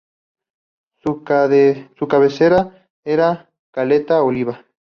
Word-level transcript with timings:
Su 1.03 1.21
cabecera 1.23 2.87
era 3.05 3.51
Caleta 3.71 4.23
Olivia. 4.23 4.65